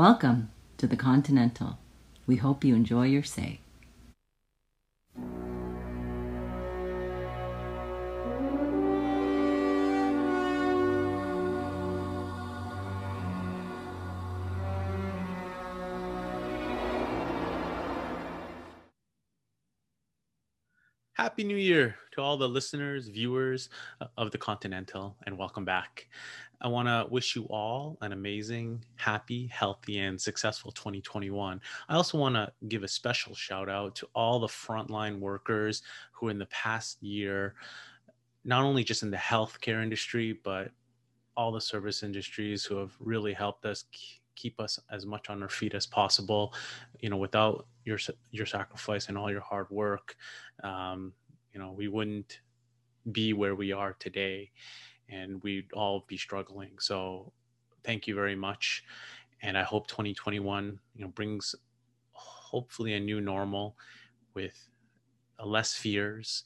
Welcome 0.00 0.50
to 0.78 0.86
the 0.86 0.96
Continental. 0.96 1.78
We 2.26 2.36
hope 2.36 2.64
you 2.64 2.74
enjoy 2.74 3.04
your 3.08 3.22
stay. 3.22 3.60
Happy 21.12 21.44
New 21.44 21.58
Year 21.58 21.96
to 22.12 22.22
all 22.22 22.38
the 22.38 22.48
listeners, 22.48 23.08
viewers 23.08 23.68
uh, 24.00 24.06
of 24.16 24.30
the 24.30 24.38
Continental, 24.38 25.18
and 25.26 25.36
welcome 25.36 25.66
back. 25.66 26.06
I 26.60 26.68
want 26.68 26.88
to 26.88 27.06
wish 27.10 27.34
you 27.34 27.44
all 27.44 27.96
an 28.02 28.12
amazing, 28.12 28.84
happy, 28.96 29.46
healthy, 29.46 29.98
and 29.98 30.20
successful 30.20 30.72
2021. 30.72 31.60
I 31.88 31.94
also 31.94 32.18
want 32.18 32.34
to 32.34 32.52
give 32.68 32.82
a 32.82 32.88
special 32.88 33.34
shout 33.34 33.70
out 33.70 33.94
to 33.96 34.08
all 34.14 34.38
the 34.40 34.46
frontline 34.46 35.18
workers 35.20 35.82
who, 36.12 36.28
in 36.28 36.38
the 36.38 36.46
past 36.46 37.02
year, 37.02 37.54
not 38.44 38.62
only 38.62 38.84
just 38.84 39.02
in 39.02 39.10
the 39.10 39.16
healthcare 39.16 39.82
industry, 39.82 40.38
but 40.44 40.70
all 41.36 41.50
the 41.50 41.60
service 41.60 42.02
industries 42.02 42.64
who 42.64 42.76
have 42.76 42.92
really 43.00 43.32
helped 43.32 43.64
us 43.64 43.84
keep 44.36 44.60
us 44.60 44.78
as 44.90 45.06
much 45.06 45.30
on 45.30 45.42
our 45.42 45.48
feet 45.48 45.74
as 45.74 45.86
possible. 45.86 46.52
You 47.00 47.08
know, 47.08 47.16
without 47.16 47.66
your 47.84 47.98
your 48.30 48.46
sacrifice 48.46 49.08
and 49.08 49.16
all 49.16 49.30
your 49.30 49.40
hard 49.40 49.68
work, 49.70 50.16
um, 50.62 51.14
you 51.54 51.60
know, 51.60 51.72
we 51.72 51.88
wouldn't 51.88 52.40
be 53.12 53.32
where 53.32 53.54
we 53.54 53.72
are 53.72 53.94
today, 53.94 54.50
and 55.10 55.42
we'd 55.42 55.72
all 55.72 56.04
be 56.06 56.16
struggling. 56.16 56.78
So, 56.78 57.32
thank 57.84 58.06
you 58.06 58.14
very 58.14 58.36
much, 58.36 58.84
and 59.42 59.56
I 59.56 59.62
hope 59.62 59.86
2021, 59.86 60.78
you 60.94 61.04
know, 61.04 61.10
brings 61.10 61.54
hopefully 62.12 62.94
a 62.94 63.00
new 63.00 63.20
normal 63.20 63.76
with 64.34 64.68
less 65.44 65.74
fears 65.74 66.44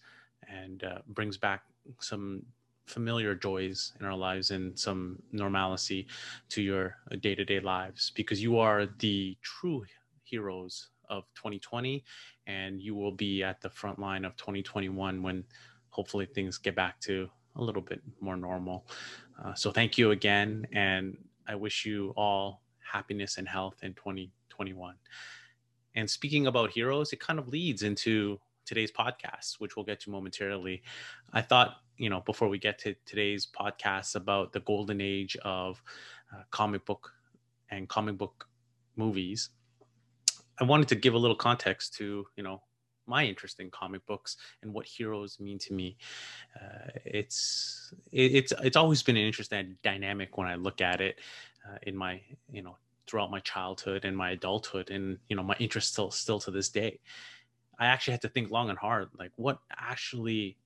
and 0.48 0.84
uh, 0.84 0.98
brings 1.08 1.36
back 1.36 1.62
some 1.98 2.42
familiar 2.86 3.34
joys 3.34 3.92
in 3.98 4.06
our 4.06 4.16
lives 4.16 4.50
and 4.50 4.78
some 4.78 5.22
normalcy 5.33 6.06
to 6.50 6.60
your 6.62 6.97
day 7.20 7.34
to 7.34 7.44
day 7.44 7.60
lives 7.60 8.12
because 8.14 8.42
you 8.42 8.58
are 8.58 8.86
the 8.98 9.36
true 9.41 9.84
heroes 10.22 10.88
of 11.08 11.25
2020 11.34 12.05
and 12.47 12.81
you 12.81 12.94
will 12.94 13.12
be 13.12 13.42
at 13.42 13.60
the 13.60 13.70
front 13.70 13.98
line 13.98 14.25
of 14.25 14.36
2021 14.36 15.22
when 15.22 15.44
hopefully 15.88 16.27
things 16.27 16.58
get 16.58 16.75
back 16.75 17.00
to 17.00 17.28
a 17.56 17.62
little 17.62 17.83
bit 17.83 18.00
more 18.20 18.36
normal. 18.36 18.86
Uh, 19.42 19.55
so 19.55 19.70
thank 19.70 19.98
you 19.98 20.10
again 20.10 20.66
and 20.72 21.16
I 21.47 21.55
wish 21.55 21.84
you 21.84 22.12
all 22.16 22.62
happiness 22.80 23.38
and 23.38 23.48
health 23.48 23.77
in 23.83 23.94
2021. 23.94 24.94
And 25.94 26.10
speaking 26.10 26.47
about 26.47 26.70
heroes, 26.70 27.12
it 27.12 27.20
kind 27.20 27.38
of 27.38 27.48
leads 27.48 27.82
into 27.82 28.41
today's 28.64 28.91
podcast, 28.91 29.55
which 29.58 29.77
we'll 29.77 29.84
get 29.84 30.00
to 30.00 30.10
momentarily. 30.10 30.82
I 31.32 31.42
thought, 31.42 31.77
you 31.97 32.10
know, 32.10 32.20
before 32.20 32.48
we 32.48 32.58
get 32.58 32.78
to 32.80 32.94
today's 33.06 33.47
podcast 33.47 34.16
about 34.16 34.52
the 34.52 34.60
golden 34.60 35.00
age 35.00 35.36
of 35.44 35.82
uh, 36.32 36.42
comic 36.50 36.84
book 36.84 37.12
and 37.70 37.88
comic 37.88 38.19
book 38.19 38.48
movies, 38.97 39.50
I 40.60 40.64
wanted 40.64 40.88
to 40.88 40.94
give 40.94 41.14
a 41.14 41.19
little 41.19 41.36
context 41.36 41.94
to, 41.94 42.27
you 42.36 42.42
know, 42.42 42.62
my 43.06 43.24
interest 43.24 43.60
in 43.60 43.70
comic 43.70 44.05
books 44.06 44.36
and 44.62 44.72
what 44.72 44.86
heroes 44.86 45.38
mean 45.41 45.58
to 45.58 45.72
me. 45.72 45.97
Uh, 46.56 46.91
it's 47.05 47.92
it, 48.12 48.34
it's 48.34 48.52
it's 48.62 48.77
always 48.77 49.02
been 49.02 49.16
an 49.16 49.27
interesting 49.27 49.77
dynamic 49.83 50.36
when 50.36 50.47
I 50.47 50.55
look 50.55 50.80
at 50.80 51.00
it 51.00 51.19
uh, 51.66 51.78
in 51.82 51.97
my 51.97 52.20
you 52.50 52.62
know 52.62 52.77
throughout 53.06 53.30
my 53.30 53.41
childhood 53.41 54.05
and 54.05 54.16
my 54.16 54.30
adulthood 54.30 54.91
and 54.91 55.19
you 55.28 55.36
know 55.36 55.42
my 55.42 55.56
interest 55.58 55.92
still 55.92 56.10
still 56.10 56.41
to 56.41 56.50
this 56.50 56.69
day. 56.69 57.00
I 57.78 57.87
actually 57.87 58.12
had 58.12 58.22
to 58.22 58.28
think 58.28 58.50
long 58.50 58.70
and 58.70 58.78
hard, 58.78 59.09
like 59.19 59.32
what 59.36 59.59
actually 59.76 60.56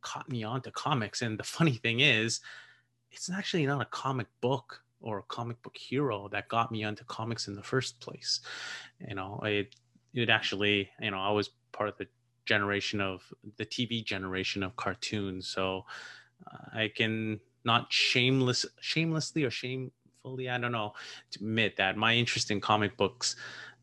caught 0.00 0.28
me 0.28 0.42
on 0.44 0.62
to 0.62 0.70
comics. 0.70 1.22
And 1.22 1.38
the 1.38 1.44
funny 1.44 1.74
thing 1.74 2.00
is, 2.00 2.40
it's 3.12 3.30
actually 3.30 3.66
not 3.66 3.82
a 3.82 3.86
comic 3.86 4.28
book 4.40 4.82
or 5.00 5.18
a 5.18 5.22
comic 5.22 5.60
book 5.62 5.76
hero 5.76 6.28
that 6.28 6.48
got 6.48 6.70
me 6.70 6.84
onto 6.84 7.04
comics 7.04 7.48
in 7.48 7.54
the 7.54 7.62
first 7.62 8.00
place. 8.00 8.40
You 9.06 9.14
know, 9.14 9.40
it 9.44 9.74
it 10.14 10.28
actually, 10.28 10.90
you 11.00 11.10
know, 11.10 11.18
I 11.18 11.30
was 11.30 11.50
part 11.72 11.88
of 11.88 11.96
the 11.98 12.06
generation 12.46 13.00
of 13.00 13.22
the 13.56 13.66
TV 13.66 14.04
generation 14.04 14.62
of 14.62 14.76
cartoons, 14.76 15.46
so 15.48 15.84
uh, 16.50 16.78
I 16.78 16.90
can 16.94 17.40
not 17.64 17.92
shameless 17.92 18.66
shamelessly 18.80 19.44
or 19.44 19.50
shamefully, 19.50 20.48
I 20.48 20.58
don't 20.58 20.72
know, 20.72 20.94
admit 21.34 21.76
that 21.76 21.96
my 21.96 22.14
interest 22.14 22.50
in 22.50 22.60
comic 22.60 22.96
books 22.96 23.36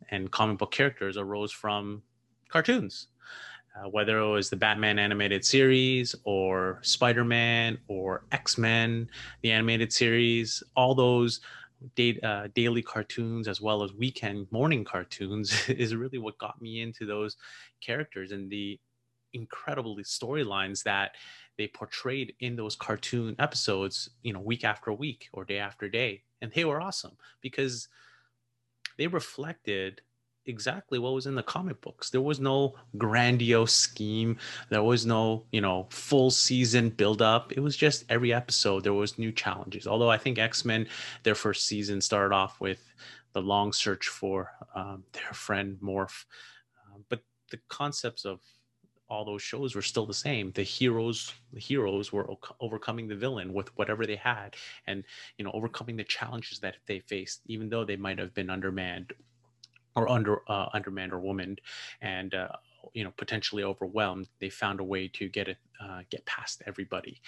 and 0.10 0.32
comic 0.32 0.58
book 0.58 0.72
characters 0.72 1.18
arose 1.18 1.52
from 1.52 2.04
cartoons. 2.50 3.08
Uh, 3.76 3.88
whether 3.90 4.18
it 4.18 4.28
was 4.28 4.50
the 4.50 4.56
Batman 4.56 4.98
animated 4.98 5.46
series 5.46 6.16
or 6.24 6.80
Spider 6.82 7.24
Man 7.24 7.78
or 7.88 8.24
X 8.32 8.58
Men, 8.58 9.08
the 9.44 9.52
animated 9.52 9.94
series, 9.94 10.64
all 10.76 10.96
those 10.96 11.42
day, 11.96 12.20
uh, 12.22 12.48
daily 12.56 12.82
cartoons 12.82 13.48
as 13.48 13.62
well 13.62 13.84
as 13.84 13.94
weekend 13.94 14.48
morning 14.52 14.84
cartoons 14.84 15.54
is 15.70 15.96
really 15.96 16.18
what 16.18 16.38
got 16.38 16.62
me 16.62 16.82
into 16.82 17.06
those 17.06 17.38
characters 17.82 18.32
and 18.32 18.50
the 18.50 18.80
incredibly 19.34 20.04
storylines 20.04 20.84
that 20.84 21.12
they 21.58 21.68
portrayed 21.68 22.34
in 22.40 22.56
those 22.56 22.76
cartoon 22.76 23.36
episodes, 23.40 24.10
you 24.24 24.34
know, 24.34 24.40
week 24.40 24.64
after 24.64 24.94
week 24.94 25.28
or 25.34 25.44
day 25.44 25.60
after 25.60 25.90
day. 25.90 26.24
And 26.42 26.52
they 26.54 26.66
were 26.66 26.82
awesome 26.82 27.18
because 27.42 27.88
they 28.98 29.08
reflected 29.08 30.02
exactly 30.48 31.00
what 31.00 31.14
was 31.14 31.28
in 31.28 31.36
the 31.36 31.44
comic 31.44 31.82
books. 31.82 32.10
There 32.10 32.22
was 32.22 32.40
no 32.40 32.76
grandiose 32.98 33.74
scheme. 33.74 34.38
There 34.70 34.84
was 34.84 35.06
no, 35.06 35.46
you 35.52 35.62
know, 35.62 35.88
full 35.90 36.32
season 36.32 36.90
build 36.90 37.22
up. 37.22 37.52
It 37.52 37.60
was 37.60 37.76
just 37.76 38.06
every 38.10 38.34
episode 38.34 38.84
there 38.84 38.94
was 38.94 39.20
new 39.20 39.32
challenges. 39.32 39.88
Although 39.88 40.10
I 40.10 40.18
think 40.18 40.40
X-Men 40.40 40.88
their 41.24 41.36
first 41.36 41.66
season 41.66 42.02
started 42.02 42.34
off 42.34 42.60
with 42.60 42.80
the 43.34 43.42
long 43.42 43.74
search 43.74 44.08
for 44.08 44.52
um, 44.74 45.04
their 45.14 45.34
friend 45.34 45.78
Morph. 45.84 46.26
Uh, 46.76 47.00
but 47.10 47.22
the 47.52 47.60
concepts 47.70 48.26
of 48.26 48.40
all 49.10 49.24
those 49.24 49.42
shows 49.42 49.76
were 49.76 49.82
still 49.82 50.06
the 50.06 50.14
same. 50.14 50.52
The 50.52 50.64
heroes, 50.64 51.34
the 51.54 51.60
heroes 51.60 52.12
were 52.12 52.30
overcoming 52.60 53.08
the 53.08 53.16
villain 53.16 53.54
with 53.54 53.76
whatever 53.78 54.06
they 54.06 54.18
had, 54.18 54.56
and 54.86 55.04
you 55.38 55.46
know, 55.46 55.52
overcoming 55.54 55.96
the 55.96 56.04
challenges 56.04 56.60
that 56.60 56.76
they 56.88 57.00
faced, 57.00 57.42
even 57.46 57.70
though 57.70 57.86
they 57.86 57.96
might 57.96 58.20
have 58.20 58.34
been 58.34 58.50
undermanned 58.50 59.14
or 59.98 60.08
under 60.08 60.42
uh, 60.48 60.68
undermanned 60.74 61.12
or 61.12 61.20
womaned, 61.20 61.60
and 62.02 62.34
uh, 62.36 62.50
you 62.94 63.04
know 63.04 63.12
potentially 63.18 63.64
overwhelmed, 63.64 64.30
they 64.40 64.50
found 64.50 64.80
a 64.80 64.84
way 64.84 65.08
to 65.10 65.28
get 65.28 65.48
it 65.50 65.58
uh, 65.84 66.02
get 66.10 66.26
past 66.26 66.62
everybody. 66.66 67.20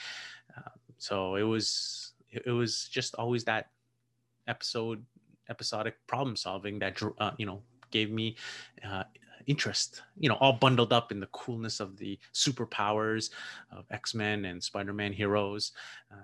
Uh, 0.55 0.69
so 0.97 1.35
it 1.35 1.43
was 1.43 2.13
it 2.31 2.51
was 2.51 2.87
just 2.89 3.15
always 3.15 3.43
that 3.43 3.71
episode 4.47 5.03
episodic 5.49 5.95
problem 6.05 6.35
solving 6.35 6.77
that 6.79 7.01
uh, 7.17 7.31
you 7.37 7.45
know 7.45 7.61
gave 7.91 8.11
me 8.11 8.37
uh, 8.87 9.03
interest 9.47 10.03
you 10.17 10.29
know 10.29 10.35
all 10.35 10.53
bundled 10.53 10.93
up 10.93 11.11
in 11.11 11.19
the 11.19 11.27
coolness 11.27 11.79
of 11.79 11.97
the 11.97 12.19
superpowers 12.33 13.31
of 13.71 13.85
x-men 13.89 14.45
and 14.45 14.63
spider-man 14.63 15.11
heroes 15.11 15.71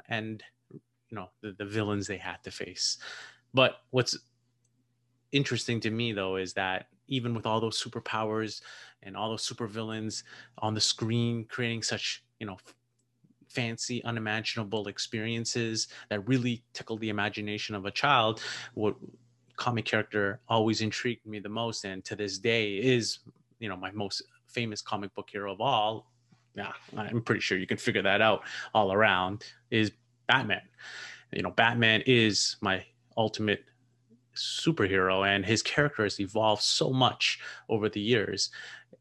and 0.09 0.44
you 0.72 1.16
know 1.16 1.29
the, 1.41 1.53
the 1.57 1.66
villains 1.66 2.05
they 2.05 2.17
had 2.17 2.38
to 2.44 2.51
face 2.51 3.00
but 3.53 3.78
what's 3.89 4.16
interesting 5.35 5.81
to 5.81 5.91
me 5.91 6.13
though 6.13 6.38
is 6.38 6.53
that 6.53 6.88
even 7.07 7.34
with 7.34 7.46
all 7.46 7.59
those 7.59 7.81
superpowers 7.81 8.62
and 9.03 9.16
all 9.18 9.29
those 9.29 9.47
supervillains 9.47 10.23
on 10.59 10.73
the 10.73 10.81
screen 10.81 11.46
creating 11.50 11.84
such 11.84 12.23
you 12.40 12.47
know 12.47 12.57
fancy 13.50 14.03
unimaginable 14.06 14.88
experiences 14.88 15.90
that 16.09 16.25
really 16.28 16.64
tickle 16.73 16.97
the 16.97 17.09
imagination 17.09 17.76
of 17.76 17.85
a 17.85 17.91
child 17.91 18.41
what 18.76 18.96
comic 19.58 19.85
character 19.85 20.40
always 20.47 20.82
intrigued 20.82 21.26
me 21.26 21.40
the 21.40 21.49
most 21.49 21.84
and 21.84 22.03
to 22.05 22.16
this 22.16 22.37
day 22.37 22.76
is 22.76 23.20
you 23.59 23.67
know 23.67 23.76
my 23.76 23.91
most 23.91 24.23
famous 24.47 24.82
comic 24.82 25.14
book 25.16 25.29
hero 25.29 25.52
of 25.52 25.59
all. 25.59 26.11
Yeah 26.55 26.72
i'm 26.97 27.22
pretty 27.22 27.41
sure 27.41 27.58
you 27.58 27.67
can 27.67 27.78
figure 27.78 28.02
that 28.02 28.22
out 28.22 28.43
all 28.73 28.93
around 28.93 29.43
is 29.70 29.91
batman. 30.28 30.61
You 31.34 31.41
know 31.41 31.52
batman 31.52 32.03
is 32.05 32.55
my 32.61 32.85
ultimate 33.17 33.66
superhero 34.35 35.28
and 35.28 35.46
his 35.46 35.61
character 35.61 36.03
has 36.03 36.20
evolved 36.20 36.61
so 36.61 36.91
much 36.91 37.40
over 37.70 37.90
the 37.90 37.99
years. 37.99 38.52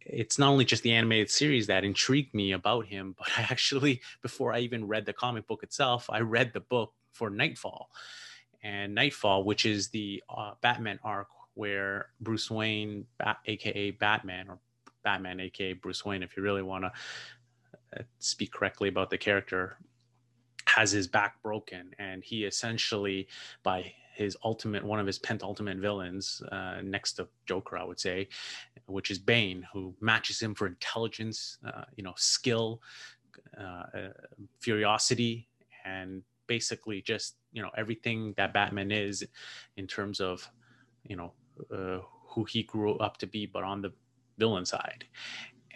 It's 0.00 0.38
not 0.38 0.50
only 0.50 0.64
just 0.64 0.82
the 0.82 0.92
animated 0.92 1.31
series 1.31 1.66
that 1.66 1.84
intrigued 1.84 2.34
me 2.34 2.52
about 2.52 2.86
him 2.86 3.14
but 3.19 3.28
i 3.38 3.42
actually 3.42 4.00
before 4.22 4.52
i 4.52 4.58
even 4.60 4.86
read 4.86 5.06
the 5.06 5.12
comic 5.12 5.46
book 5.46 5.62
itself 5.62 6.08
i 6.10 6.20
read 6.20 6.52
the 6.52 6.60
book 6.60 6.92
for 7.12 7.31
Knightfall. 7.31 7.90
And 8.62 8.94
Knightfall 8.94 9.44
which 9.44 9.66
is 9.66 9.88
the 9.88 10.22
uh, 10.28 10.52
batman 10.60 10.98
arc 11.02 11.28
where 11.54 12.08
bruce 12.20 12.50
wayne 12.50 13.06
Bat- 13.19 13.38
aka 13.46 13.90
batman 13.92 14.48
or 14.48 14.58
batman 15.04 15.40
aka 15.40 15.75
bruce 15.75 16.04
wayne 16.04 16.22
if 16.22 16.36
you 16.36 16.42
really 16.42 16.62
want 16.62 16.84
to 16.84 16.92
uh, 17.98 18.02
speak 18.19 18.52
correctly 18.52 18.88
about 18.88 19.10
the 19.10 19.19
character 19.19 19.78
has 20.66 20.90
his 20.90 21.06
back 21.06 21.40
broken. 21.42 21.94
And 21.98 22.22
he 22.22 22.44
essentially 22.44 23.28
by 23.62 23.92
his 24.14 24.37
ultimate 24.44 24.84
one 24.84 25.00
of 25.00 25.06
his 25.06 25.19
pentultimate 25.19 25.78
villains 25.78 26.43
uh, 26.52 26.76
next 26.82 27.14
to 27.14 27.28
Joker, 27.46 27.76
I 27.76 27.84
would 27.84 28.00
say, 28.00 28.28
which 28.87 29.11
is 29.11 29.19
Bane, 29.19 29.66
who 29.72 29.94
matches 30.00 30.40
him 30.40 30.55
for 30.55 30.66
intelligence, 30.66 31.58
uh, 31.66 31.84
you 31.96 32.05
know, 32.05 32.14
skill, 32.16 32.81
uh, 33.58 33.84
and 35.84 36.22
basically 36.46 37.02
just 37.02 37.37
you 37.52 37.62
know 37.62 37.70
everything 37.76 38.34
that 38.37 38.52
Batman 38.52 38.90
is 38.90 39.25
in 39.76 39.87
terms 39.87 40.20
of 40.20 40.49
you 41.05 41.17
know 41.17 41.32
uh, 41.72 42.00
who 42.28 42.44
he 42.44 42.62
grew 42.62 42.96
up 42.99 43.17
to 43.19 43.26
be, 43.26 43.46
but 43.46 43.64
on 43.64 43.82
the 43.82 43.93
villain 44.38 44.64
side. 44.67 45.05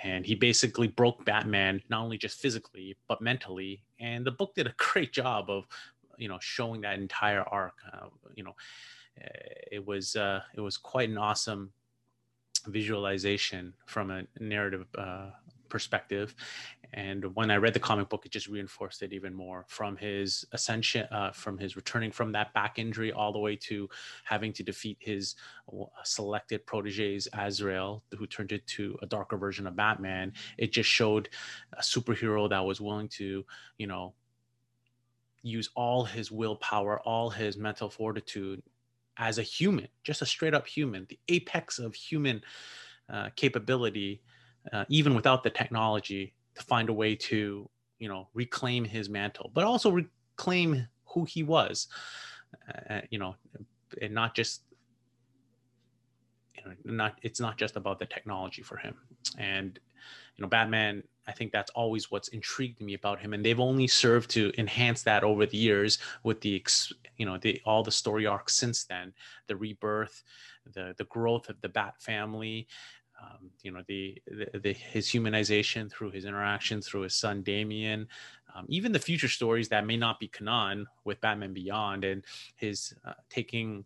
And 0.04 0.24
he 0.24 0.36
basically 0.36 0.86
broke 0.86 1.24
Batman 1.24 1.82
not 1.88 2.02
only 2.04 2.18
just 2.18 2.38
physically 2.40 2.96
but 3.08 3.20
mentally. 3.20 3.82
And 3.98 4.24
the 4.24 4.30
book 4.30 4.54
did 4.54 4.68
a 4.68 4.74
great 4.76 5.12
job 5.12 5.50
of 5.50 5.66
you 6.18 6.28
know 6.28 6.38
showing 6.40 6.82
that 6.82 6.98
entire 6.98 7.42
arc. 7.42 7.74
Uh, 7.92 8.08
you 8.34 8.44
know, 8.44 8.54
it 9.70 9.84
was 9.86 10.16
uh, 10.16 10.40
it 10.54 10.60
was 10.60 10.76
quite 10.76 11.08
an 11.08 11.18
awesome 11.18 11.72
visualization 12.66 13.72
from 13.86 14.10
a 14.10 14.24
narrative 14.40 14.86
uh, 14.96 15.30
perspective. 15.68 16.34
And 16.94 17.36
when 17.36 17.50
I 17.50 17.56
read 17.56 17.74
the 17.74 17.80
comic 17.80 18.08
book, 18.08 18.24
it 18.24 18.32
just 18.32 18.46
reinforced 18.46 19.02
it 19.02 19.12
even 19.12 19.34
more 19.34 19.66
from 19.68 19.96
his 19.96 20.46
ascension, 20.52 21.06
uh, 21.12 21.32
from 21.32 21.58
his 21.58 21.76
returning 21.76 22.10
from 22.10 22.32
that 22.32 22.54
back 22.54 22.78
injury, 22.78 23.12
all 23.12 23.30
the 23.32 23.38
way 23.38 23.56
to 23.56 23.88
having 24.24 24.54
to 24.54 24.62
defeat 24.62 24.96
his 24.98 25.34
uh, 25.70 25.84
selected 26.04 26.64
proteges, 26.64 27.28
Azrael, 27.34 28.02
who 28.16 28.26
turned 28.26 28.52
into 28.52 28.96
a 29.02 29.06
darker 29.06 29.36
version 29.36 29.66
of 29.66 29.76
Batman. 29.76 30.32
It 30.56 30.72
just 30.72 30.88
showed 30.88 31.28
a 31.74 31.82
superhero 31.82 32.48
that 32.48 32.64
was 32.64 32.80
willing 32.80 33.08
to, 33.08 33.44
you 33.76 33.86
know, 33.86 34.14
use 35.42 35.70
all 35.74 36.04
his 36.04 36.30
willpower, 36.30 37.00
all 37.00 37.30
his 37.30 37.56
mental 37.56 37.88
fortitude 37.88 38.62
as 39.16 39.38
a 39.38 39.42
human, 39.42 39.88
just 40.04 40.22
a 40.22 40.26
straight 40.26 40.54
up 40.54 40.66
human, 40.66 41.06
the 41.08 41.18
apex 41.28 41.78
of 41.78 41.94
human 41.94 42.42
uh, 43.12 43.28
capability 43.36 44.22
uh, 44.72 44.84
even 44.88 45.14
without 45.14 45.42
the 45.42 45.50
technology, 45.50 46.34
to 46.54 46.62
find 46.64 46.88
a 46.88 46.92
way 46.92 47.14
to, 47.14 47.68
you 47.98 48.08
know, 48.08 48.28
reclaim 48.34 48.84
his 48.84 49.08
mantle, 49.08 49.50
but 49.54 49.64
also 49.64 49.90
reclaim 49.90 50.86
who 51.04 51.24
he 51.24 51.42
was, 51.42 51.88
uh, 52.68 52.94
uh, 52.94 53.00
you 53.10 53.18
know, 53.18 53.34
and 54.02 54.12
not 54.12 54.34
just, 54.34 54.62
you 56.56 56.62
know, 56.64 56.74
not 56.84 57.18
it's 57.22 57.40
not 57.40 57.56
just 57.56 57.76
about 57.76 57.98
the 57.98 58.06
technology 58.06 58.62
for 58.62 58.76
him. 58.76 58.94
And, 59.38 59.78
you 60.36 60.42
know, 60.42 60.48
Batman, 60.48 61.02
I 61.26 61.32
think 61.32 61.52
that's 61.52 61.70
always 61.72 62.10
what's 62.10 62.28
intrigued 62.28 62.80
me 62.80 62.94
about 62.94 63.20
him, 63.20 63.34
and 63.34 63.44
they've 63.44 63.60
only 63.60 63.86
served 63.86 64.30
to 64.30 64.52
enhance 64.58 65.02
that 65.02 65.24
over 65.24 65.46
the 65.46 65.58
years 65.58 65.98
with 66.22 66.40
the, 66.40 66.64
you 67.16 67.26
know, 67.26 67.38
the 67.38 67.60
all 67.64 67.82
the 67.82 67.90
story 67.90 68.26
arcs 68.26 68.54
since 68.54 68.84
then, 68.84 69.12
the 69.46 69.56
rebirth, 69.56 70.22
the 70.72 70.94
the 70.96 71.04
growth 71.04 71.48
of 71.48 71.60
the 71.60 71.68
Bat 71.68 71.94
family, 72.00 72.66
um, 73.20 73.50
you 73.62 73.70
know 73.70 73.82
the, 73.88 74.20
the, 74.26 74.58
the, 74.58 74.72
his 74.72 75.08
humanization 75.08 75.90
through 75.90 76.10
his 76.10 76.24
interaction 76.24 76.80
through 76.80 77.02
his 77.02 77.14
son 77.14 77.42
Damian, 77.42 78.06
um, 78.54 78.64
even 78.68 78.92
the 78.92 78.98
future 78.98 79.28
stories 79.28 79.68
that 79.68 79.86
may 79.86 79.96
not 79.96 80.20
be 80.20 80.28
canon 80.28 80.86
with 81.04 81.20
Batman 81.20 81.52
Beyond 81.52 82.04
and 82.04 82.24
his 82.56 82.94
uh, 83.04 83.14
taking 83.28 83.84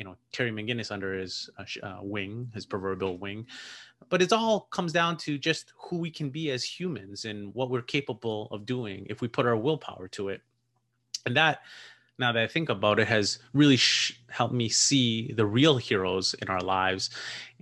you 0.00 0.04
know 0.04 0.16
Terry 0.32 0.50
McGinnis 0.50 0.90
under 0.90 1.12
his 1.12 1.50
uh, 1.58 1.86
uh, 1.86 1.98
wing, 2.00 2.50
his 2.54 2.64
proverbial 2.64 3.18
wing. 3.18 3.46
But 4.08 4.22
it 4.22 4.32
all 4.32 4.60
comes 4.70 4.94
down 4.94 5.18
to 5.18 5.36
just 5.36 5.74
who 5.76 5.98
we 5.98 6.10
can 6.10 6.30
be 6.30 6.50
as 6.52 6.64
humans 6.64 7.26
and 7.26 7.54
what 7.54 7.68
we're 7.68 7.82
capable 7.82 8.48
of 8.50 8.64
doing 8.64 9.06
if 9.10 9.20
we 9.20 9.28
put 9.28 9.44
our 9.44 9.58
willpower 9.58 10.08
to 10.08 10.30
it. 10.30 10.40
And 11.26 11.36
that 11.36 11.60
now 12.18 12.32
that 12.32 12.42
I 12.42 12.46
think 12.46 12.70
about 12.70 12.98
it, 12.98 13.08
has 13.08 13.40
really 13.52 13.76
sh- 13.76 14.18
helped 14.30 14.54
me 14.54 14.70
see 14.70 15.32
the 15.32 15.44
real 15.44 15.76
heroes 15.76 16.34
in 16.40 16.48
our 16.48 16.62
lives 16.62 17.10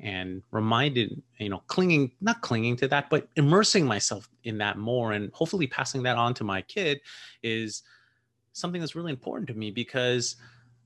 and 0.01 0.45
reminded, 0.53 1.21
you 1.39 1.49
know, 1.49 1.63
clinging, 1.67 2.13
not 2.21 2.41
clinging 2.43 2.77
to 2.77 2.89
that, 2.89 3.11
but 3.11 3.27
immersing 3.35 3.85
myself 3.85 4.29
in 4.45 4.59
that 4.59 4.79
more 4.79 5.11
and 5.13 5.33
hopefully 5.33 5.67
passing 5.67 6.05
that 6.05 6.17
on 6.17 6.35
to 6.35 6.45
my 6.45 6.63
kid 6.63 7.01
is 7.43 7.83
something 8.53 8.81
that's 8.81 8.95
really 8.95 9.11
important 9.11 9.49
to 9.49 9.55
me 9.55 9.73
because 9.73 10.37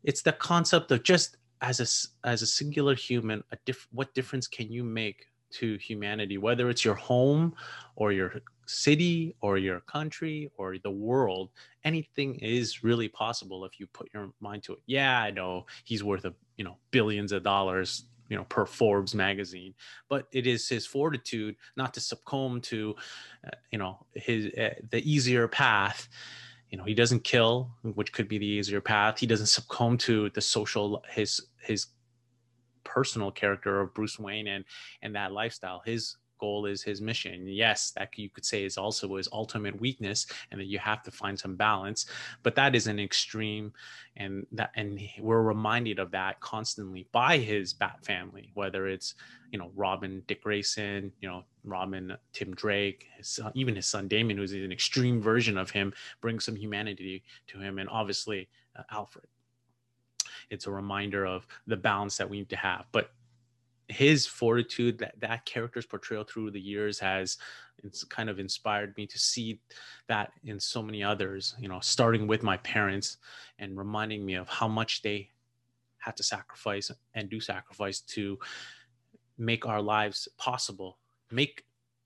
it's 0.04 0.22
the 0.22 0.32
concept 0.32 0.90
of 0.90 1.02
just 1.02 1.36
as 1.62 1.80
a, 1.80 2.28
as 2.28 2.42
a 2.42 2.46
singular 2.46 2.94
human, 2.94 3.42
a 3.52 3.56
diff- 3.64 3.88
what 3.92 4.12
difference 4.14 4.46
can 4.46 4.70
you 4.70 4.84
make 4.84 5.26
to 5.52 5.76
humanity, 5.76 6.38
whether 6.38 6.68
it's 6.68 6.84
your 6.84 6.94
home 6.94 7.54
or 7.96 8.12
your 8.12 8.40
city 8.66 9.36
or 9.40 9.58
your 9.58 9.80
country 9.80 10.50
or 10.56 10.76
the 10.78 10.90
world, 10.90 11.50
anything 11.84 12.34
is 12.36 12.82
really 12.82 13.08
possible 13.08 13.64
if 13.64 13.78
you 13.78 13.86
put 13.88 14.08
your 14.14 14.30
mind 14.40 14.62
to 14.64 14.72
it. 14.72 14.78
Yeah, 14.86 15.20
I 15.20 15.30
know 15.30 15.66
he's 15.84 16.02
worth 16.02 16.24
a 16.24 16.34
you 16.56 16.64
know 16.64 16.76
billions 16.90 17.32
of 17.32 17.42
dollars 17.42 18.04
you 18.28 18.36
know 18.36 18.44
per 18.44 18.64
forbes 18.64 19.14
magazine 19.14 19.74
but 20.08 20.26
it 20.32 20.46
is 20.46 20.68
his 20.68 20.86
fortitude 20.86 21.56
not 21.76 21.92
to 21.92 22.00
succumb 22.00 22.60
to 22.60 22.94
uh, 23.46 23.50
you 23.72 23.78
know 23.78 24.06
his 24.14 24.46
uh, 24.54 24.70
the 24.90 25.02
easier 25.10 25.48
path 25.48 26.08
you 26.72 26.78
know 26.78 26.84
he 26.84 26.94
doesn't 26.94 27.22
kill 27.22 27.70
which 27.82 28.12
could 28.12 28.26
be 28.26 28.38
the 28.38 28.46
easier 28.46 28.80
path. 28.80 29.20
He 29.20 29.26
doesn't 29.26 29.46
succumb 29.46 29.98
to 29.98 30.30
the 30.30 30.40
social 30.40 31.04
his 31.08 31.40
his 31.60 31.86
personal 32.82 33.30
character 33.30 33.80
of 33.80 33.94
bruce 33.94 34.18
wayne 34.18 34.48
and 34.48 34.64
and 35.02 35.14
that 35.14 35.32
lifestyle. 35.32 35.82
His 35.84 36.16
goal 36.42 36.66
is 36.66 36.82
his 36.82 37.00
mission. 37.00 37.46
Yes, 37.46 37.92
that 37.92 38.18
you 38.18 38.28
could 38.28 38.44
say 38.44 38.64
is 38.64 38.76
also 38.76 39.16
his 39.16 39.28
ultimate 39.32 39.80
weakness, 39.80 40.26
and 40.50 40.60
that 40.60 40.66
you 40.66 40.80
have 40.80 41.04
to 41.04 41.12
find 41.12 41.38
some 41.38 41.54
balance. 41.54 42.06
But 42.42 42.56
that 42.56 42.74
is 42.74 42.88
an 42.88 42.98
extreme, 42.98 43.72
and 44.16 44.44
that 44.50 44.72
and 44.74 45.00
we're 45.20 45.42
reminded 45.42 46.00
of 46.00 46.10
that 46.10 46.40
constantly 46.40 47.06
by 47.12 47.38
his 47.38 47.72
Bat 47.72 48.04
family, 48.04 48.50
whether 48.54 48.88
it's 48.88 49.14
you 49.52 49.58
know 49.58 49.70
Robin, 49.76 50.22
Dick 50.26 50.42
Grayson, 50.42 51.12
you 51.20 51.28
know 51.28 51.44
Robin, 51.62 52.16
Tim 52.32 52.52
Drake, 52.54 53.06
his 53.16 53.28
son, 53.28 53.52
even 53.54 53.76
his 53.76 53.86
son 53.86 54.08
Damian, 54.08 54.38
who's 54.38 54.52
an 54.52 54.72
extreme 54.72 55.22
version 55.22 55.56
of 55.56 55.70
him, 55.70 55.92
brings 56.20 56.44
some 56.44 56.56
humanity 56.56 57.22
to 57.46 57.60
him, 57.60 57.78
and 57.78 57.88
obviously 57.88 58.48
uh, 58.76 58.82
Alfred. 58.90 59.26
It's 60.50 60.66
a 60.66 60.72
reminder 60.72 61.24
of 61.24 61.46
the 61.68 61.76
balance 61.76 62.16
that 62.16 62.28
we 62.28 62.38
need 62.38 62.50
to 62.50 62.56
have, 62.56 62.86
but 62.90 63.12
his 63.88 64.26
fortitude 64.26 64.98
that 64.98 65.18
that 65.20 65.44
character's 65.44 65.86
portrayal 65.86 66.24
through 66.24 66.50
the 66.50 66.60
years 66.60 66.98
has 66.98 67.38
it's 67.84 68.04
kind 68.04 68.30
of 68.30 68.38
inspired 68.38 68.96
me 68.96 69.06
to 69.06 69.18
see 69.18 69.60
that 70.08 70.32
in 70.44 70.58
so 70.58 70.82
many 70.82 71.02
others 71.02 71.54
you 71.58 71.68
know 71.68 71.80
starting 71.80 72.26
with 72.26 72.42
my 72.42 72.56
parents 72.58 73.18
and 73.58 73.76
reminding 73.76 74.24
me 74.24 74.34
of 74.34 74.48
how 74.48 74.68
much 74.68 75.02
they 75.02 75.28
had 75.98 76.16
to 76.16 76.22
sacrifice 76.22 76.90
and 77.14 77.28
do 77.28 77.40
sacrifice 77.40 78.00
to 78.00 78.38
make 79.36 79.66
our 79.66 79.82
lives 79.82 80.28
possible 80.38 80.98
make 81.30 81.64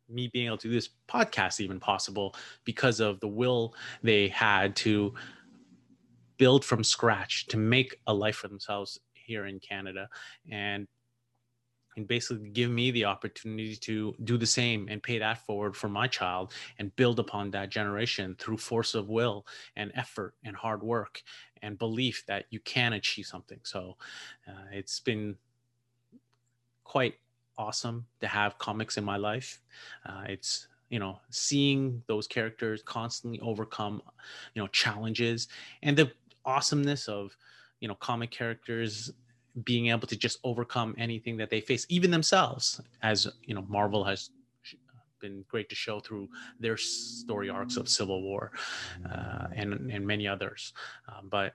me 0.08 0.28
being 0.28 0.46
able 0.46 0.56
to 0.56 0.68
do 0.68 0.74
this 0.74 0.90
podcast 1.08 1.60
even 1.60 1.80
possible 1.80 2.34
because 2.64 3.00
of 3.00 3.20
the 3.20 3.28
will 3.28 3.74
they 4.02 4.28
had 4.28 4.74
to 4.76 5.12
build 6.36 6.64
from 6.64 6.84
scratch 6.84 7.46
to 7.46 7.56
make 7.56 7.98
a 8.06 8.14
life 8.14 8.36
for 8.36 8.48
themselves 8.48 9.00
here 9.14 9.46
in 9.46 9.58
Canada. 9.58 10.08
And 10.50 10.86
and 11.96 12.06
basically 12.06 12.48
give 12.50 12.70
me 12.70 12.90
the 12.90 13.04
opportunity 13.04 13.76
to 13.76 14.14
do 14.24 14.36
the 14.36 14.46
same 14.46 14.86
and 14.90 15.02
pay 15.02 15.18
that 15.18 15.44
forward 15.46 15.76
for 15.76 15.88
my 15.88 16.06
child 16.06 16.52
and 16.78 16.94
build 16.96 17.18
upon 17.18 17.50
that 17.50 17.70
generation 17.70 18.36
through 18.38 18.58
force 18.58 18.94
of 18.94 19.08
will 19.08 19.46
and 19.76 19.90
effort 19.94 20.34
and 20.44 20.54
hard 20.56 20.82
work 20.82 21.22
and 21.62 21.78
belief 21.78 22.24
that 22.26 22.44
you 22.50 22.60
can 22.60 22.92
achieve 22.92 23.26
something. 23.26 23.60
So 23.62 23.96
uh, 24.46 24.66
it's 24.72 25.00
been 25.00 25.36
quite 26.84 27.14
awesome 27.58 28.06
to 28.20 28.26
have 28.26 28.58
comics 28.58 28.96
in 28.96 29.04
my 29.04 29.16
life. 29.16 29.60
Uh, 30.04 30.24
it's 30.28 30.68
you 30.90 30.98
know 30.98 31.18
seeing 31.30 32.02
those 32.06 32.28
characters 32.28 32.82
constantly 32.84 33.40
overcome 33.40 34.00
you 34.54 34.62
know 34.62 34.68
challenges 34.68 35.48
and 35.82 35.96
the 35.96 36.12
awesomeness 36.44 37.08
of 37.08 37.36
you 37.80 37.88
know 37.88 37.94
comic 37.96 38.30
characters 38.30 39.10
being 39.64 39.88
able 39.88 40.06
to 40.06 40.16
just 40.16 40.38
overcome 40.44 40.94
anything 40.98 41.36
that 41.38 41.50
they 41.50 41.60
face, 41.60 41.86
even 41.88 42.10
themselves, 42.10 42.80
as 43.02 43.26
you 43.44 43.54
know, 43.54 43.64
Marvel 43.68 44.04
has 44.04 44.30
been 45.20 45.44
great 45.48 45.68
to 45.68 45.74
show 45.74 45.98
through 46.00 46.28
their 46.60 46.76
story 46.76 47.48
arcs 47.48 47.76
of 47.76 47.88
Civil 47.88 48.22
War 48.22 48.52
uh, 49.10 49.46
and 49.54 49.90
and 49.90 50.06
many 50.06 50.28
others. 50.28 50.72
Um, 51.08 51.28
but 51.28 51.54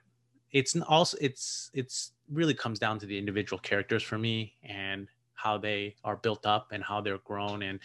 it's 0.50 0.76
also 0.76 1.16
it's 1.20 1.70
it's 1.72 2.12
really 2.30 2.54
comes 2.54 2.78
down 2.78 2.98
to 2.98 3.06
the 3.06 3.18
individual 3.18 3.58
characters 3.58 4.02
for 4.02 4.18
me 4.18 4.54
and 4.62 5.08
how 5.34 5.58
they 5.58 5.96
are 6.04 6.16
built 6.16 6.46
up 6.46 6.68
and 6.72 6.82
how 6.82 7.00
they're 7.00 7.18
grown 7.18 7.62
and 7.62 7.80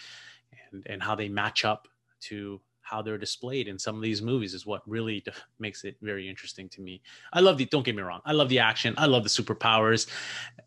and 0.71 0.86
and 0.88 1.01
how 1.01 1.15
they 1.15 1.29
match 1.29 1.63
up 1.65 1.88
to 2.19 2.59
how 2.89 3.01
they're 3.01 3.17
displayed 3.17 3.67
in 3.67 3.77
some 3.77 3.96
of 3.96 4.01
these 4.01 4.22
movies 4.22 4.53
is 4.53 4.65
what 4.65 4.82
really 4.88 5.24
makes 5.60 5.84
it 5.84 5.98
very 6.01 6.29
interesting 6.29 6.70
to 6.70 6.82
me. 6.82 7.01
I 7.34 7.41
love 7.41 7.58
the 7.58 7.65
don't 7.65 7.86
get 7.86 7.96
me 7.96 8.01
wrong, 8.01 8.22
I 8.25 8.32
love 8.32 8.50
the 8.50 8.60
action, 8.60 8.94
I 8.98 9.06
love 9.06 9.24
the 9.24 9.29
superpowers. 9.29 10.08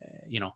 Uh, 0.02 0.18
you 0.28 0.40
know, 0.40 0.54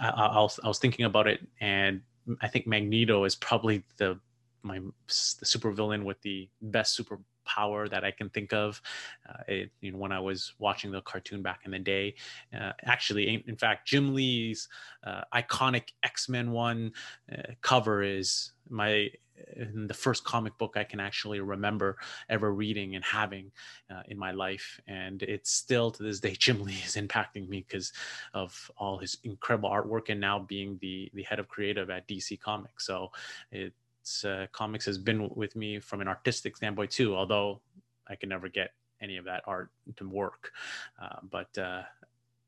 I, 0.00 0.08
I, 0.08 0.40
was 0.40 0.58
I 0.64 0.68
was 0.68 0.78
thinking 0.78 1.04
about 1.04 1.26
it, 1.26 1.46
and 1.60 2.00
I 2.40 2.48
think 2.48 2.66
Magneto 2.66 3.24
is 3.24 3.36
probably 3.36 3.84
the 3.96 4.18
my 4.62 4.78
the 4.78 5.46
supervillain 5.46 6.02
with 6.02 6.20
the 6.22 6.48
best 6.60 6.94
super 6.96 7.20
power 7.44 7.88
that 7.88 8.04
I 8.04 8.10
can 8.10 8.28
think 8.30 8.52
of. 8.52 8.82
Uh, 9.28 9.42
it, 9.46 9.70
you 9.80 9.92
know, 9.92 9.98
when 9.98 10.10
I 10.10 10.18
was 10.18 10.52
watching 10.58 10.90
the 10.90 11.00
cartoon 11.02 11.42
back 11.42 11.60
in 11.64 11.70
the 11.70 11.78
day, 11.78 12.16
uh, 12.52 12.72
actually, 12.84 13.32
in, 13.32 13.44
in, 13.46 13.56
fact, 13.56 13.86
Jim 13.86 14.14
Lee's 14.14 14.68
uh, 15.04 15.22
iconic 15.32 15.90
X 16.02 16.28
Men 16.28 16.50
one 16.50 16.92
uh, 17.32 17.52
cover 17.62 18.02
is 18.02 18.50
my 18.68 19.10
the 19.56 19.94
first 19.94 20.24
comic 20.24 20.56
book 20.58 20.76
I 20.76 20.84
can 20.84 21.00
actually 21.00 21.40
remember 21.40 21.98
ever 22.28 22.52
reading 22.52 22.94
and 22.94 23.04
having 23.04 23.50
uh, 23.90 24.02
in 24.08 24.18
my 24.18 24.32
life. 24.32 24.80
And 24.86 25.22
it's 25.22 25.50
still 25.50 25.90
to 25.90 26.02
this 26.02 26.20
day, 26.20 26.32
Jim 26.38 26.62
Lee 26.62 26.82
is 26.84 26.96
impacting 26.96 27.48
me 27.48 27.64
because 27.68 27.92
of 28.34 28.70
all 28.76 28.98
his 28.98 29.18
incredible 29.24 29.70
artwork 29.70 30.08
and 30.08 30.20
now 30.20 30.38
being 30.38 30.78
the, 30.80 31.10
the 31.14 31.22
head 31.22 31.38
of 31.38 31.48
creative 31.48 31.90
at 31.90 32.08
DC 32.08 32.40
Comics. 32.40 32.86
So 32.86 33.10
it's 33.50 34.24
uh, 34.24 34.46
comics 34.52 34.86
has 34.86 34.98
been 34.98 35.28
with 35.34 35.56
me 35.56 35.80
from 35.80 36.00
an 36.00 36.08
artistic 36.08 36.56
standpoint 36.56 36.90
too, 36.90 37.16
although 37.16 37.60
I 38.08 38.16
can 38.16 38.28
never 38.28 38.48
get 38.48 38.70
any 39.00 39.16
of 39.16 39.24
that 39.24 39.42
art 39.46 39.70
to 39.96 40.08
work. 40.08 40.52
Uh, 41.00 41.16
but 41.30 41.56
uh, 41.58 41.82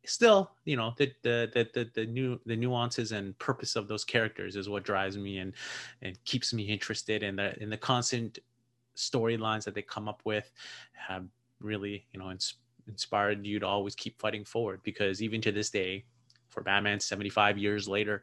still 0.05 0.51
you 0.65 0.77
know 0.77 0.95
the, 0.97 1.13
the 1.23 1.51
the 1.53 1.69
the 1.75 1.91
the, 1.95 2.07
new 2.07 2.41
the 2.47 2.57
nuances 2.57 3.13
and 3.13 3.39
purpose 3.39 3.77
of 3.77 3.89
those 3.89 4.05
characters 4.05 4.57
is 4.57 4.69
what 4.69 4.85
drives 4.85 5.17
me 5.17 5.39
and 5.39 5.53
and 6.03 6.23
keeps 6.25 6.53
me 6.55 6.65
interested 6.65 7.23
in 7.23 7.37
the 7.37 7.61
in 7.63 7.69
the 7.71 7.77
constant 7.77 8.39
storylines 8.97 9.65
that 9.65 9.75
they 9.75 9.83
come 9.83 10.09
up 10.09 10.21
with 10.25 10.51
have 10.93 11.25
really 11.61 12.07
you 12.13 12.21
know 12.21 12.31
ins- 12.31 12.55
inspired 12.89 13.45
you 13.47 13.59
to 13.59 13.67
always 13.67 13.95
keep 13.95 14.19
fighting 14.21 14.45
forward 14.45 14.81
because 14.83 15.23
even 15.23 15.41
to 15.41 15.53
this 15.53 15.71
day 15.71 16.05
for 16.49 16.63
batman 16.63 16.99
75 16.99 17.59
years 17.59 17.87
later 17.89 18.23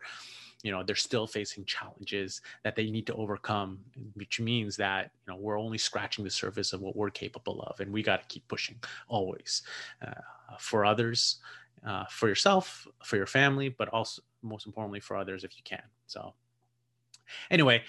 you 0.63 0.72
know 0.72 0.82
they're 0.82 0.96
still 0.96 1.27
facing 1.27 1.63
challenges 1.65 2.41
that 2.63 2.75
they 2.75 2.89
need 2.89 3.05
to 3.05 3.13
overcome 3.13 3.79
which 4.15 4.39
means 4.39 4.75
that 4.75 5.12
you 5.27 5.34
know 5.34 5.39
we're 5.39 5.60
only 5.60 5.77
scratching 5.77 6.24
the 6.24 6.29
surface 6.29 6.74
of 6.74 6.82
what 6.82 6.96
we're 6.96 7.10
capable 7.10 7.62
of 7.62 7.79
and 7.79 7.91
we 7.91 8.01
got 8.01 8.22
to 8.22 8.34
keep 8.34 8.48
pushing 8.48 8.77
always. 9.08 9.62
Uh, 10.05 10.13
for 10.60 10.86
others 10.86 11.38
uh, 11.86 12.06
for 12.10 12.27
yourself, 12.27 12.88
for 13.04 13.18
your 13.18 13.27
family, 13.27 13.70
but 13.70 13.88
also 13.89 14.22
most 14.42 14.65
importantly 14.65 15.00
for 15.00 15.15
others 15.15 15.44
if 15.44 15.58
you 15.58 15.63
can. 15.63 15.84
So, 16.08 16.34
anyway, 17.50 17.84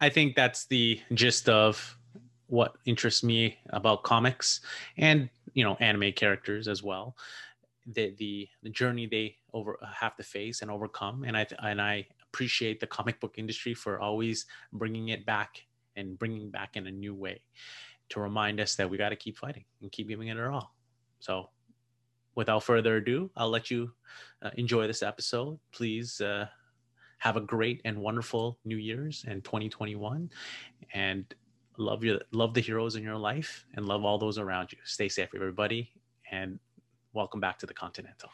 I 0.00 0.08
think 0.08 0.36
that's 0.36 0.66
the 0.66 1.00
gist 1.14 1.48
of 1.48 1.98
what 2.46 2.76
interests 2.86 3.22
me 3.22 3.58
about 3.70 4.02
comics 4.04 4.62
and 4.96 5.28
you 5.52 5.64
know 5.64 5.76
anime 5.80 6.12
characters 6.12 6.68
as 6.68 6.82
well. 6.82 7.16
The 7.86 8.14
the, 8.18 8.48
the 8.62 8.70
journey 8.70 9.06
they 9.06 9.36
over 9.52 9.78
have 9.94 10.16
to 10.16 10.22
face 10.22 10.62
and 10.62 10.70
overcome, 10.70 11.24
and 11.24 11.36
I 11.36 11.46
and 11.62 11.80
I 11.80 12.06
appreciate 12.32 12.80
the 12.80 12.86
comic 12.86 13.20
book 13.20 13.34
industry 13.38 13.74
for 13.74 14.00
always 14.00 14.46
bringing 14.72 15.08
it 15.08 15.24
back 15.24 15.64
and 15.96 16.18
bringing 16.18 16.50
back 16.50 16.76
in 16.76 16.86
a 16.86 16.90
new 16.90 17.14
way 17.14 17.40
to 18.10 18.20
remind 18.20 18.60
us 18.60 18.76
that 18.76 18.88
we 18.88 18.96
got 18.96 19.08
to 19.10 19.16
keep 19.16 19.36
fighting 19.36 19.64
and 19.82 19.90
keep 19.90 20.08
giving 20.08 20.28
it 20.28 20.38
our 20.38 20.50
all. 20.50 20.74
So 21.20 21.50
without 22.38 22.62
further 22.62 22.98
ado, 22.98 23.28
I'll 23.36 23.50
let 23.50 23.68
you 23.68 23.90
uh, 24.42 24.50
enjoy 24.56 24.86
this 24.86 25.02
episode. 25.02 25.58
Please 25.72 26.20
uh, 26.20 26.46
have 27.18 27.36
a 27.36 27.40
great 27.40 27.80
and 27.84 27.98
wonderful 27.98 28.60
New 28.64 28.76
Year's 28.76 29.24
and 29.26 29.42
2021, 29.42 30.30
and 30.94 31.34
love 31.78 32.04
your 32.04 32.20
love 32.30 32.54
the 32.54 32.60
heroes 32.60 32.94
in 32.94 33.02
your 33.02 33.16
life 33.16 33.66
and 33.74 33.86
love 33.86 34.04
all 34.04 34.18
those 34.18 34.38
around 34.38 34.70
you. 34.70 34.78
Stay 34.84 35.08
safe, 35.08 35.30
everybody, 35.34 35.90
and 36.30 36.60
welcome 37.12 37.40
back 37.40 37.58
to 37.58 37.66
the 37.66 37.74
Continental. 37.74 38.30